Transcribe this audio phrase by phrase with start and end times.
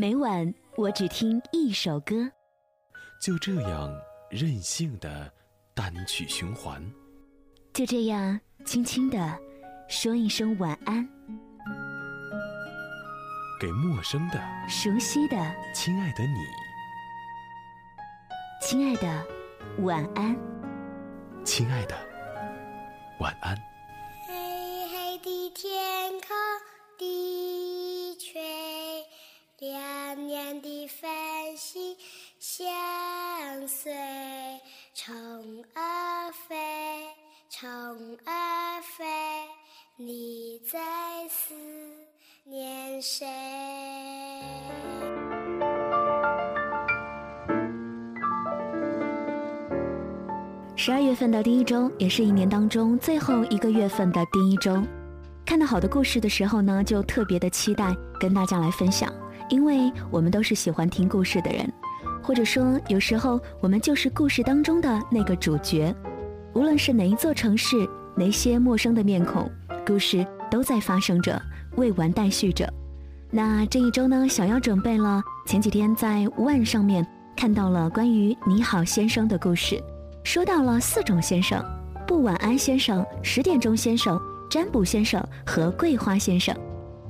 [0.00, 2.30] 每晚我只听一首歌，
[3.20, 3.92] 就这样
[4.30, 5.28] 任性的
[5.74, 6.80] 单曲循环，
[7.72, 9.36] 就这样轻轻的
[9.88, 11.04] 说一声晚安，
[13.60, 15.36] 给陌生的、熟悉的、
[15.74, 16.44] 亲爱的你，
[18.62, 19.26] 亲爱的，
[19.80, 20.38] 晚安，
[21.44, 21.96] 亲爱的，
[23.18, 23.58] 晚安。
[50.80, 54.80] 十二月份的第一周，也是一年当中最后一个月份的第一周。
[55.44, 59.12] 看到好的故事的时候呢，就特别的期待跟大家来分享，
[59.50, 61.70] 因为我们都是喜欢听故事的人，
[62.22, 65.94] 或者说有时候我们就是故事当中的那个主角。
[66.54, 67.76] 无论是哪一座城市，
[68.16, 69.50] 哪些陌生的面孔，
[69.84, 71.42] 故事都在发生着，
[71.76, 72.72] 未完待续着。
[73.30, 79.78] 那这一周呢，小妖准备了前几天在万上面看到了关于你好先生的故事。
[80.24, 81.62] 说到了四种先生：
[82.06, 84.18] 不晚安先生、十点钟先生、
[84.50, 86.56] 占卜先生和桂花先生。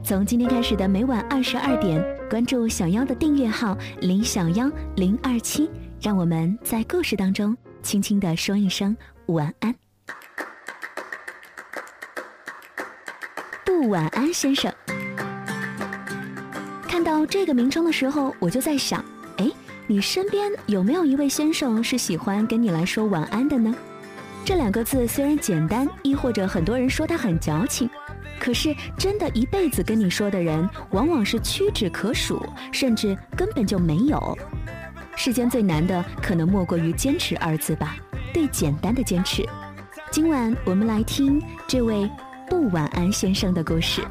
[0.02, 5.70] 从今天开始的每晚二十二点，关注小妖的订阅号“林小妖零二七”，
[6.02, 8.96] 让我们在故事当中轻轻地说一声
[9.26, 9.74] 晚安。
[13.64, 14.72] 不晚安先生，
[16.98, 19.04] 看到这个名称的时候，我就在想，
[19.36, 19.48] 哎。
[19.86, 23.72] 你身边有没有一位先生是喜欢跟你来说晚安的呢？
[24.44, 27.88] 这两个字虽然简单，亦或者很多人说他很矫情，
[28.40, 34.36] 可是真的一辈子跟你说的人，往往是屈指可数，甚至根本就没有。
[35.14, 37.96] 世间最难的，可能莫过于坚持二字吧，
[38.34, 39.48] 对简单的坚持。
[40.10, 42.10] 今晚我们来听这位
[42.50, 44.02] 不晚安先生的故事。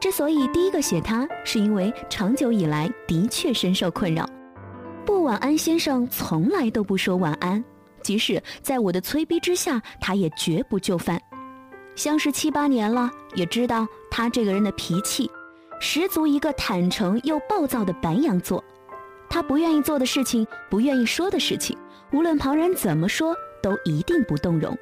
[0.00, 4.28] 之所以第一个写他，是因为长久以来的确深受困扰。
[5.10, 7.62] 不晚安先生从来都不说晚安，
[8.00, 11.20] 即使在我的催逼之下，他也绝不就范。
[11.96, 15.28] 相识七八年了，也知道他这个人的脾气，
[15.80, 18.62] 十足一个坦诚又暴躁的白羊座。
[19.28, 21.76] 他不愿意做的事情，不愿意说的事情，
[22.12, 24.78] 无论旁人怎么说，都一定不动容。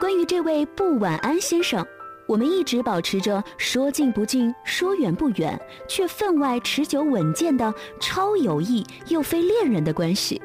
[0.00, 1.86] 关于这位不晚安先生。
[2.28, 5.58] 我们一直保持着说近不近、说远不远，
[5.88, 10.38] 却分外持久稳健的超友谊又非恋人的关系。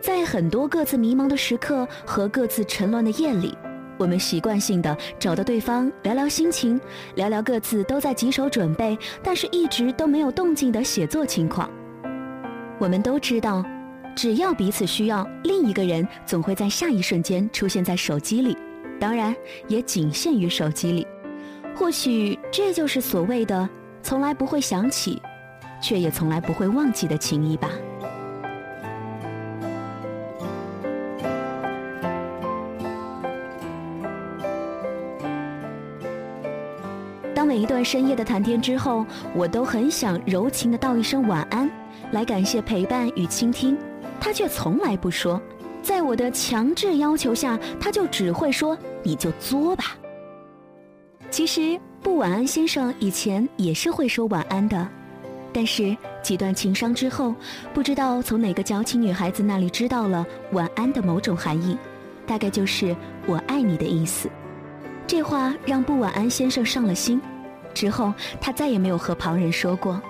[0.00, 3.54] 在很多各自迷茫的时刻和各自沉沦的夜里，
[3.98, 6.80] 我们习惯性的找到对方聊聊心情，
[7.14, 11.70] 聊聊各自都在棘手准备，但是一直都没有动静的写作情况。
[12.78, 13.62] 我们都知道，
[14.16, 18.56] 只要彼此需要，另一个人总会在下一瞬间出现在手机里。
[19.02, 19.34] 当然，
[19.66, 21.04] 也仅限于手机里。
[21.74, 23.68] 或许这就是所谓的
[24.00, 25.20] 从来不会想起，
[25.82, 27.68] 却也从来不会忘记的情谊吧。
[37.34, 41.68] 当每一段深夜的谈天之后，我都很想柔情的道一声晚安，
[42.12, 43.76] 来感谢陪伴与倾听，
[44.20, 45.42] 他却从来不说。
[45.82, 48.78] 在我的强制要求下，他就只会说。
[49.04, 49.96] 你就作吧。
[51.28, 54.86] 其实不晚安先生以前也是会说晚安的，
[55.52, 57.34] 但是几段情伤之后，
[57.74, 61.76] 不知道从哪个矫情女孩子那里知道了晚安的某种含义，
[62.24, 62.94] 大概就是
[63.26, 64.30] 我爱你的意思。
[65.04, 67.20] 这话让不晚安先生上了心，
[67.74, 70.00] 之后他再也没有和旁人说过。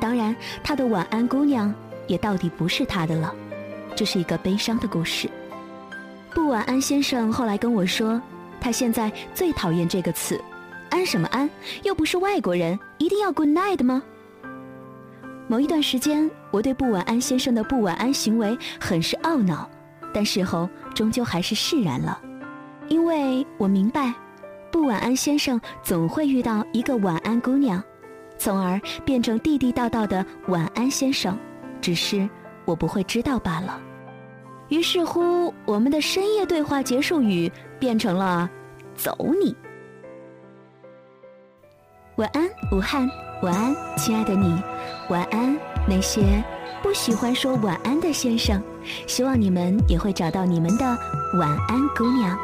[0.00, 0.34] 当然，
[0.64, 1.72] 他的晚安姑娘
[2.08, 3.32] 也到底不是他的了。
[4.00, 5.28] 这是一个悲伤的故事。
[6.30, 8.18] 不晚安先生后来跟我说。
[8.58, 10.40] 他现在最讨厌这个词，
[10.88, 11.48] 安什么安？
[11.82, 14.02] 又不是外国人，一定要 good night 吗？
[15.48, 19.68] 某一段时间，我对不晚安先生的不晚安行为很是懊恼，
[20.14, 22.18] 但事后终究还是释然了。
[22.88, 24.14] 因为我明白，
[24.72, 27.82] 不晚安先生总会遇到一个晚安姑娘，
[28.38, 31.38] 从而变成地地道道的晚安先生，
[31.82, 32.26] 只是
[32.64, 33.78] 我不会知道罢了。
[34.70, 38.48] 于是乎，我们的深夜对话结束语变成了
[38.96, 39.54] “走你”。
[42.16, 43.08] 晚安，武汉。
[43.42, 44.62] 晚安，亲爱的你。
[45.08, 45.58] 晚安，
[45.88, 46.42] 那些
[46.82, 48.62] 不喜欢说晚安的先生。
[49.06, 50.84] 希望你们也会找到你们的
[51.38, 52.38] 晚安姑娘。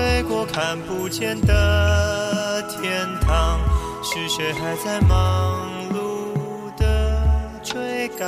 [0.00, 3.60] 飞过看不见的天堂，
[4.02, 7.20] 是谁还在忙碌的
[7.62, 8.26] 追赶？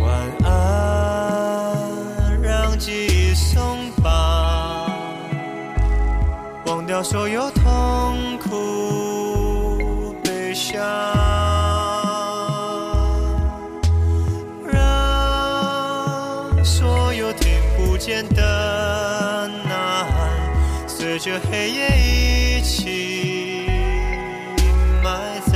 [0.00, 0.12] 晚
[0.44, 0.50] 安，
[2.40, 4.12] 让记忆松绑，
[6.66, 10.80] 忘掉所有痛苦悲伤，
[18.04, 18.42] 间的
[19.64, 20.28] 呐喊，
[20.88, 23.70] 随着黑夜一起
[25.04, 25.54] 埋葬。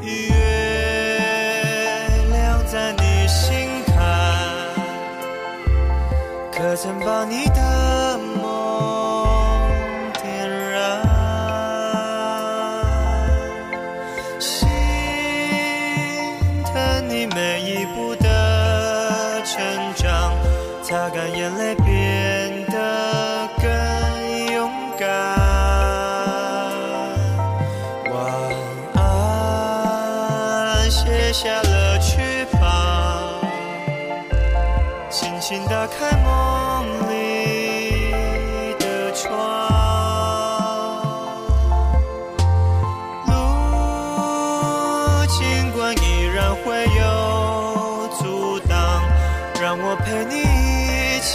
[0.00, 0.32] 月
[2.30, 3.96] 亮在你心坎，
[6.52, 9.60] 可曾把你的梦
[10.22, 11.02] 点燃？
[14.38, 14.68] 心
[16.64, 18.14] 疼你每一步，
[20.88, 23.66] 擦干眼泪变得更
[24.52, 25.08] 勇敢。
[28.12, 28.14] 晚
[28.94, 33.40] 安，卸下了翅膀，
[35.10, 37.25] 轻轻打开梦里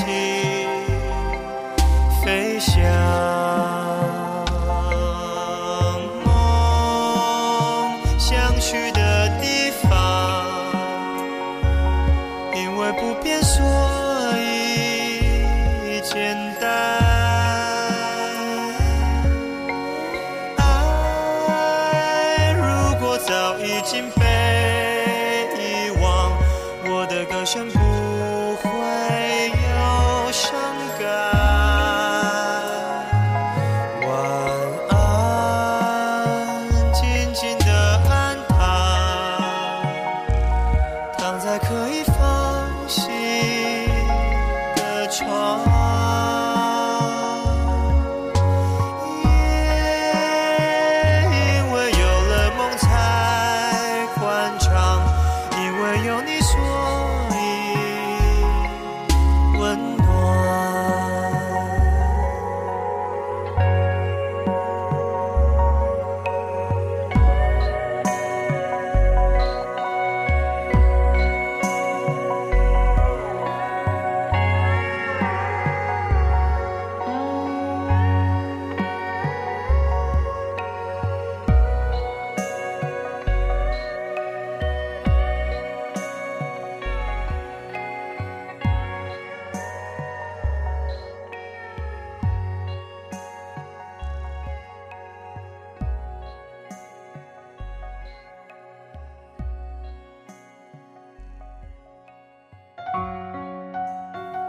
[0.07, 0.50] 一
[55.98, 57.01] 有你说